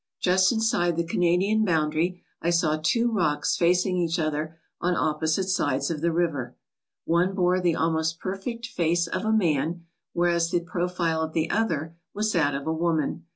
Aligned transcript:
Just 0.19 0.51
inside 0.51 0.95
the 0.97 1.03
Canadian 1.05 1.63
boundary 1.63 2.23
I 2.41 2.49
saw 2.49 2.75
two 2.81 3.11
rocks 3.11 3.55
facing 3.55 3.99
each 3.99 4.17
other 4.17 4.57
on 4.79 4.95
opposite 4.95 5.47
sides 5.47 5.91
of 5.91 6.01
the 6.01 6.11
river. 6.11 6.55
One 7.05 7.35
bore 7.35 7.61
the 7.61 7.75
almost 7.75 8.19
perfect 8.19 8.65
face 8.65 9.05
of 9.05 9.25
a 9.25 9.31
man, 9.31 9.85
whereas 10.13 10.49
the 10.49 10.61
profile 10.61 11.21
of 11.21 11.33
the 11.33 11.51
other 11.51 11.97
was 12.15 12.31
that 12.31 12.55
of 12.55 12.65
a 12.65 12.73
woman. 12.73 13.25